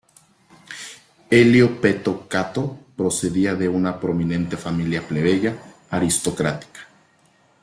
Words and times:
Elio 1.29 1.79
Peto 1.79 2.25
Cato 2.27 2.75
procedía 2.97 3.53
de 3.53 3.69
una 3.69 3.99
prominente 3.99 4.57
familia 4.57 5.07
plebeya 5.07 5.55
aristocrática. 5.91 6.79